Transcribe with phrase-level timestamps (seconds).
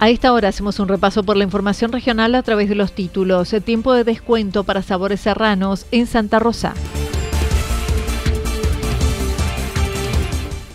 [0.00, 3.52] A esta hora hacemos un repaso por la información regional a través de los títulos.
[3.64, 6.74] Tiempo de descuento para sabores serranos en Santa Rosa.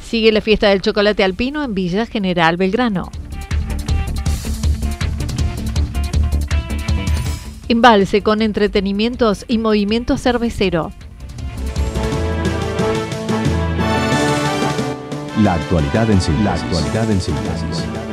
[0.04, 3.12] Sigue la fiesta del chocolate alpino en Villa General Belgrano.
[7.70, 10.92] Embalse con entretenimientos y movimiento cervecero.
[15.42, 16.44] La actualidad en síntesis.
[16.44, 18.03] La actualidad en síntesis.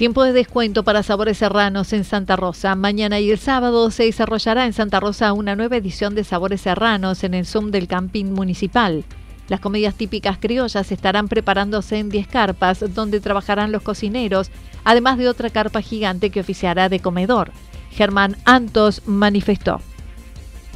[0.00, 2.74] Tiempo de descuento para sabores serranos en Santa Rosa.
[2.74, 7.22] Mañana y el sábado se desarrollará en Santa Rosa una nueva edición de Sabores Serranos
[7.22, 9.04] en el Zoom del Camping Municipal.
[9.48, 14.50] Las comidas típicas criollas estarán preparándose en 10 carpas donde trabajarán los cocineros,
[14.84, 17.50] además de otra carpa gigante que oficiará de comedor.
[17.90, 19.82] Germán Antos manifestó.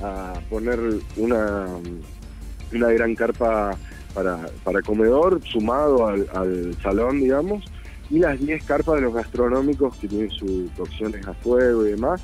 [0.02, 0.78] A poner
[1.16, 1.66] una,
[2.70, 3.74] gran carpa
[4.12, 7.64] para, comedor sumado al salón, digamos,
[8.10, 12.20] y las 10 carpas de los gastronómicos que tienen sus cocciones a fuego y demás,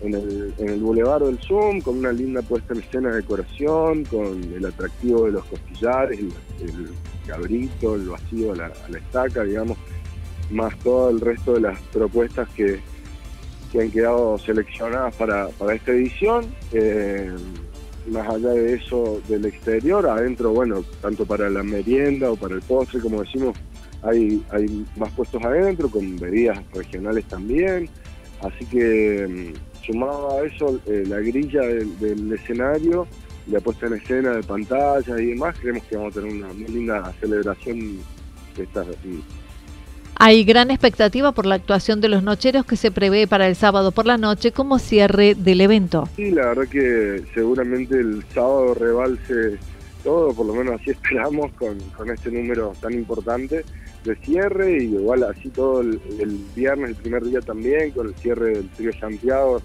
[0.00, 4.04] en el, en el Boulevard del Zoom, con una linda puesta en escena de decoración,
[4.04, 6.32] con el atractivo de los costillares, el,
[7.26, 9.78] cabrito, el vacío a la, a la, estaca, digamos,
[10.50, 12.80] más todo el resto de las propuestas que,
[13.72, 16.46] que han quedado seleccionadas para, para esta edición.
[16.72, 17.32] Eh,
[18.08, 22.60] más allá de eso del exterior, adentro, bueno, tanto para la merienda o para el
[22.60, 23.56] postre, como decimos,
[24.04, 27.88] hay, hay más puestos adentro, con bebidas regionales también.
[28.42, 33.06] Así que mm, sumado a eso, eh, la grilla del, del, escenario,
[33.46, 36.68] la puesta en escena de pantalla y demás, creemos que vamos a tener una muy
[36.68, 37.98] linda celebración
[38.56, 38.86] de estas.
[40.16, 43.90] Hay gran expectativa por la actuación de los nocheros que se prevé para el sábado
[43.90, 46.08] por la noche como cierre del evento.
[46.16, 49.58] Sí, la verdad que seguramente el sábado rebalse
[50.04, 53.64] todo, por lo menos así esperamos con, con este número tan importante
[54.04, 58.14] de cierre y igual así todo el, el, viernes, el primer día también, con el
[58.16, 59.60] cierre del trío Santiago,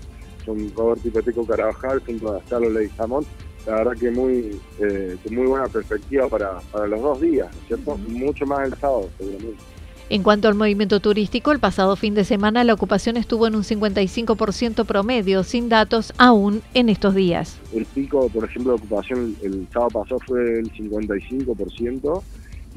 [0.45, 3.25] con Roberto Peteco Carabajal junto a Salo Leguizamón.
[3.67, 7.91] La verdad que muy, eh, muy buena perspectiva para, para, los dos días, ¿cierto?
[7.91, 8.25] Uh -huh.
[8.25, 9.61] Mucho más el sábado, seguramente.
[10.09, 13.63] En cuanto al movimiento turístico, el pasado fin de semana la ocupación estuvo en un
[13.63, 17.59] 55% promedio, sin datos aún en estos días.
[17.75, 22.24] El pico, por ejemplo, de ocupación el, el sábado pasado fue el 55%,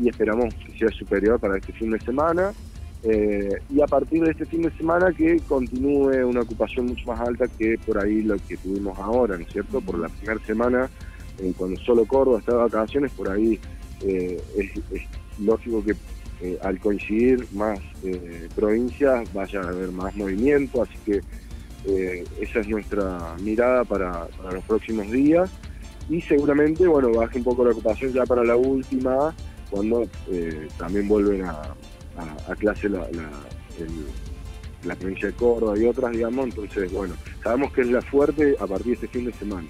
[0.02, 2.52] y esperamos que sea superior para este fin de semana.
[3.04, 7.20] Eh, y a partir de este fin de semana que continúe una ocupación mucho más
[7.20, 9.80] alta que por ahí lo que tuvimos ahora, ¿no es cierto?
[9.80, 10.88] Por la primera semana,
[11.38, 13.58] eh, cuando solo Córdoba está de vacaciones, por ahí
[14.02, 14.70] eh, es,
[15.38, 15.94] lógico que
[16.42, 17.78] eh, al coincidir más
[18.54, 21.20] provincias vaya a haber más movimiento, así que
[22.40, 25.50] esa es nuestra mirada para los próximos días.
[26.08, 29.34] Y seguramente, bueno, baje un poco la ocupación ya para la última,
[29.72, 33.30] cuando eh, también vuelven a, a, a clase la, la,
[33.78, 33.88] el,
[34.84, 36.44] la, provincia de Córdoba y otras, digamos.
[36.44, 39.66] Entonces, bueno, sabemos que es la fuerte a partir de este fin de semana.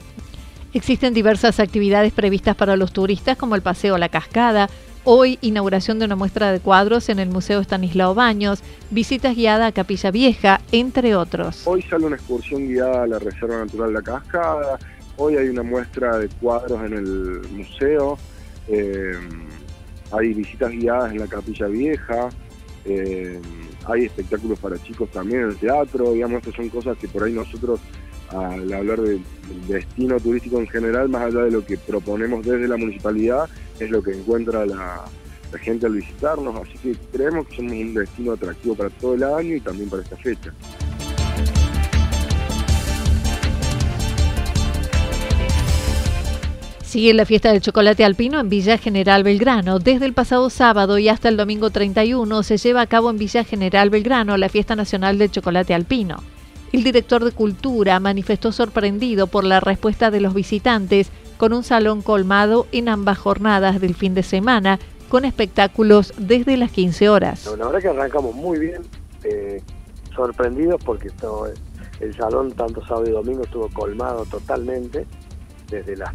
[0.75, 4.69] Existen diversas actividades previstas para los turistas como el paseo a la cascada,
[5.05, 9.73] Hoy, inauguración de una muestra de cuadros en el Museo Estanislao Baños, visitas guiadas a
[9.73, 11.67] Capilla Vieja, entre otros.
[11.67, 14.79] Hoy sale una excursión guiada a la Reserva Natural La Cascada,
[15.17, 18.17] hoy hay una muestra de cuadros en el museo,
[18.69, 19.15] eh,
[20.13, 22.29] hay visitas guiadas en la Capilla Vieja,
[22.85, 23.41] eh,
[23.87, 27.33] hay espectáculos para chicos también en el teatro, digamos, estas son cosas que por ahí
[27.33, 27.81] nosotros
[28.29, 29.23] al hablar del
[29.69, 33.49] destino turístico en general, más allá de lo que proponemos desde la municipalidad,
[33.79, 35.05] es lo que encuentra la,
[35.61, 39.57] gente al visitarnos, así que creemos que somos un destino atractivo para todo el año
[39.57, 40.53] y también para esta fecha.
[46.93, 49.79] Sigue la fiesta del chocolate alpino en Villa General Belgrano.
[49.79, 53.45] Desde el pasado sábado y hasta el domingo 31 se lleva a cabo en Villa
[53.45, 56.19] General Belgrano la fiesta nacional del chocolate alpino.
[56.71, 62.03] El director de Cultura manifestó sorprendido por la respuesta de los visitantes con un salón
[62.03, 64.79] colmado en ambas jornadas del fin de semana
[65.09, 67.47] con espectáculos desde las 15 horas.
[67.57, 68.83] La verdad que arrancamos muy bien,
[69.25, 69.63] eh,
[70.15, 71.09] sorprendidos porque
[72.01, 75.07] el salón tanto sábado y domingo estuvo colmado totalmente
[75.71, 76.13] desde las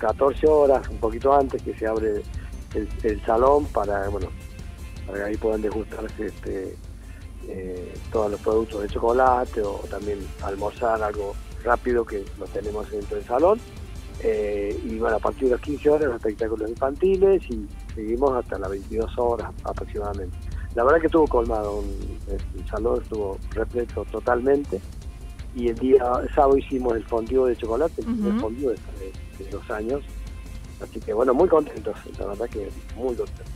[0.00, 2.22] 14 horas, un poquito antes que se abre
[2.74, 4.28] el, salón para, bueno,
[5.06, 6.76] para que ahí puedan degustarse este,
[7.46, 13.16] eh, todos los productos de chocolate o también almorzar algo rápido que lo tenemos dentro
[13.16, 13.60] del salón.
[14.22, 18.58] Eh, y bueno, a partir de las 15 horas los espectáculos infantiles y seguimos hasta
[18.58, 20.36] las 22 horas aproximadamente.
[20.74, 21.82] La verdad que estuvo colmado,
[22.28, 24.80] el salón estuvo repleto totalmente
[25.54, 26.04] y el día
[26.34, 30.02] sábado hicimos el fondue de chocolate, el fondue de, de, dos años,
[30.82, 33.46] así que bueno, muy contentos, la verdad que muy contentos.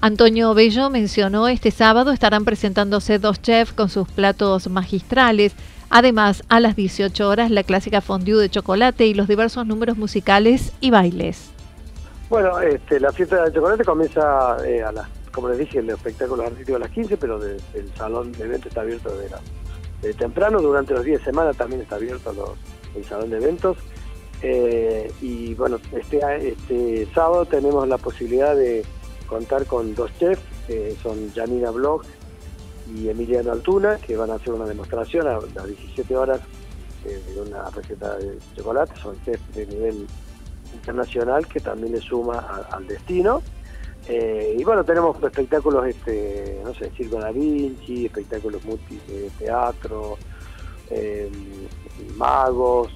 [0.00, 5.54] Antonio Bello mencionó este sábado estarán presentándose dos chefs con sus platos magistrales.
[5.88, 10.72] Además, a las 18 horas la clásica fondue de chocolate y los diversos números musicales
[10.80, 11.50] y bailes.
[12.28, 16.42] Bueno, este, la fiesta de chocolate comienza eh, a las, como les dije, el espectáculo
[16.42, 19.10] artístico a las 15, pero el salón de eventos está abierto
[20.12, 20.60] temprano.
[20.60, 22.56] Durante los días de semana también está abierto
[22.94, 23.78] el salón de eventos.
[24.42, 28.84] Eh, y bueno, este, este sábado tenemos la posibilidad de
[29.26, 32.04] contar con dos chefs, que son Janina Bloch
[32.94, 36.40] y Emiliano Altuna, que van a hacer una demostración a las 17 horas
[37.06, 38.92] eh, de una receta de chocolate.
[39.00, 40.06] Son chefs de nivel
[40.74, 43.42] internacional que también le suma al destino.
[44.06, 50.18] Eh, y bueno, tenemos espectáculos, este, no sé, Circo Da Vinci, espectáculos multi de teatro,
[50.90, 51.30] eh,
[52.16, 52.90] magos,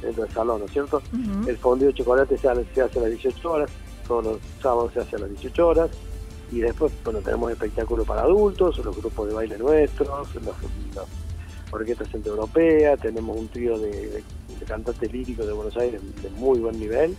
[0.00, 1.02] dentro del salón, ¿no es cierto?
[1.46, 3.70] El fondue de chocolate se hace, se hace a las 18 horas,
[4.06, 5.90] todos los sábados se hace a las 18 horas
[6.50, 11.04] y después bueno tenemos espectáculos para adultos, los grupos de baile nuestros, la
[11.70, 14.22] orquesta centroeuropea, tenemos un trío de,
[14.66, 17.16] cantantes líricos de Buenos Aires de muy buen nivel.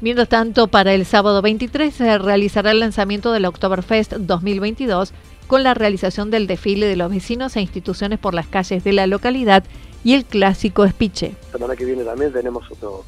[0.00, 5.12] Mientras tanto, para el sábado 23 se realizará el lanzamiento del Oktoberfest 2022
[5.48, 9.08] con la realización del desfile de los vecinos e instituciones por las calles de la
[9.08, 9.64] localidad
[10.04, 11.34] y el clásico espiche.
[11.46, 13.04] La semana que viene también tenemos otro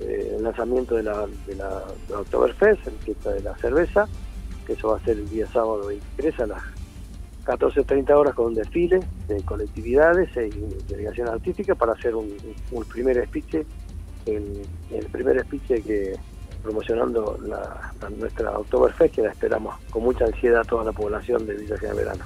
[0.00, 1.84] eh, lanzamiento de la, de la,
[2.16, 4.08] Oktoberfest, el fiesta de la cerveza,
[4.66, 6.62] que eso va a ser el día sábado 23 a las
[7.44, 12.30] 14.30 horas con un desfile de colectividades y delegación artística para hacer un,
[12.88, 13.66] primer speech,
[14.26, 16.14] el, primer speech que
[16.62, 21.54] promocionando la, nuestra Oktoberfest que la esperamos con mucha ansiedad a toda la población de
[21.54, 22.24] Villa General Verano.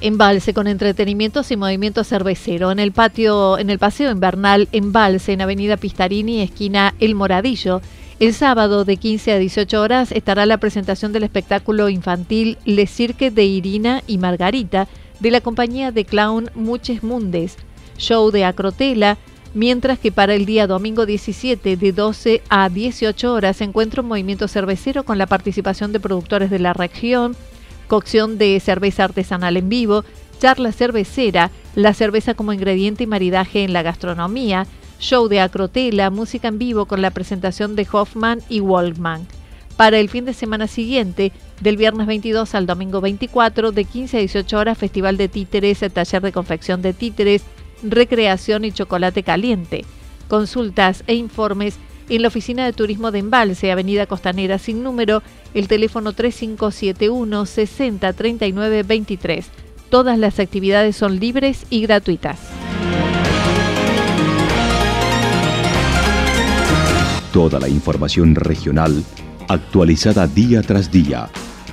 [0.00, 5.40] Embalse con entretenimientos y movimiento cervecero en el patio, en el paseo invernal Embalse en
[5.40, 7.80] Avenida Pistarini, esquina El Moradillo.
[8.20, 13.32] El sábado de 15 a 18 horas estará la presentación del espectáculo infantil Le Cirque
[13.32, 14.86] de Irina y Margarita
[15.20, 17.56] de la compañía de clown Muches Mundes,
[17.96, 19.18] show de acrotela,
[19.54, 24.08] mientras que para el día domingo 17 de 12 a 18 horas se encuentra un
[24.08, 27.36] movimiento cervecero con la participación de productores de la región,
[27.88, 30.04] cocción de cerveza artesanal en vivo,
[30.38, 34.66] charla cervecera, la cerveza como ingrediente y maridaje en la gastronomía,
[35.00, 39.26] show de acrotela, música en vivo con la presentación de Hoffman y Waldman.
[39.76, 44.20] Para el fin de semana siguiente, del viernes 22 al domingo 24, de 15 a
[44.20, 47.42] 18 horas, Festival de Títeres, taller de confección de títeres,
[47.82, 49.84] recreación y chocolate caliente.
[50.28, 51.76] Consultas e informes
[52.08, 55.22] en la Oficina de Turismo de Embalse, Avenida Costanera sin número,
[55.54, 58.12] el teléfono 3571 60
[58.86, 59.46] 23.
[59.90, 62.38] Todas las actividades son libres y gratuitas.
[67.32, 69.04] Toda la información regional
[69.48, 71.30] actualizada día tras día.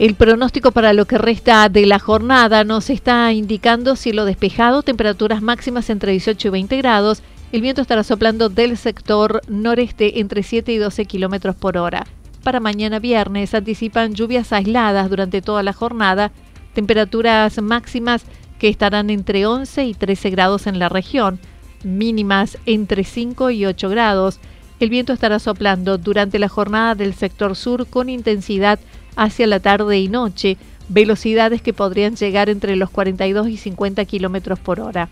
[0.00, 5.42] El pronóstico para lo que resta de la jornada nos está indicando cielo despejado, temperaturas
[5.42, 7.22] máximas entre 18 y 20 grados.
[7.52, 12.06] El viento estará soplando del sector noreste entre 7 y 12 kilómetros por hora.
[12.42, 16.32] Para mañana viernes anticipan lluvias aisladas durante toda la jornada,
[16.72, 18.24] temperaturas máximas
[18.58, 21.38] que estarán entre 11 y 13 grados en la región,
[21.84, 24.40] mínimas entre 5 y 8 grados.
[24.78, 28.80] El viento estará soplando durante la jornada del sector sur con intensidad
[29.16, 30.56] hacia la tarde y noche,
[30.88, 35.08] velocidades que podrían llegar entre los 42 y 50 kilómetros por hora.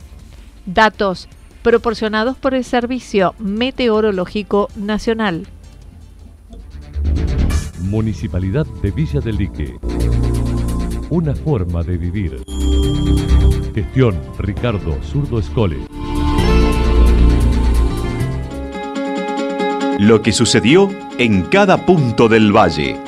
[0.67, 1.29] Datos
[1.63, 5.47] proporcionados por el Servicio Meteorológico Nacional.
[7.81, 9.79] Municipalidad de Villa del Lique.
[11.11, 12.43] Una forma de vivir.
[13.75, 15.79] Gestión Ricardo Zurdo Escole.
[19.99, 23.08] Lo que sucedió en cada punto del valle.